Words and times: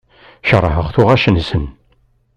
Keṛheɣ 0.47 0.87
tuɣac-nsen. 0.93 1.65